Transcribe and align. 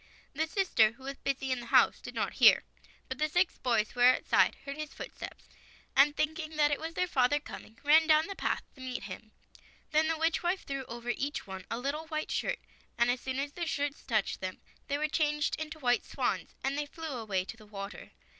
The 0.33 0.47
sister, 0.47 0.93
who 0.93 1.03
was 1.03 1.19
busy 1.19 1.51
in 1.51 1.59
the 1.59 1.67
house, 1.67 2.01
did 2.01 2.15
not 2.15 2.33
hear; 2.41 2.63
but 3.07 3.19
the 3.19 3.29
six 3.29 3.59
boys, 3.59 3.91
who 3.91 3.99
were 3.99 4.15
outside, 4.15 4.55
heard 4.65 4.77
the 4.77 4.87
footsteps, 4.87 5.47
and 5.95 6.17
thinking 6.17 6.53
it 6.53 6.79
was 6.79 6.95
their 6.95 7.05
father 7.05 7.39
coming, 7.39 7.77
ran 7.83 8.07
down 8.07 8.25
the 8.25 8.35
path 8.35 8.63
to 8.73 8.81
meet 8.81 9.03
him. 9.03 9.31
Then 9.91 10.07
the 10.07 10.17
witch 10.17 10.41
wife 10.41 10.63
threw 10.65 10.85
over 10.85 11.11
each 11.11 11.45
one 11.45 11.67
a 11.69 11.77
little 11.77 12.07
white 12.07 12.31
shirt, 12.31 12.57
and 12.97 13.11
as 13.11 13.21
soon 13.21 13.37
as 13.37 13.51
the 13.51 13.67
shirts 13.67 14.01
touched 14.01 14.41
them, 14.41 14.57
they 14.87 14.97
were 14.97 15.07
changed 15.07 15.55
into 15.59 15.77
white 15.77 16.03
swans, 16.03 16.55
and 16.63 16.75
they 16.75 16.87
flew 16.87 17.09
away 17.15 17.45
to 17.45 17.55
the 17.55 17.67
water. 17.67 18.09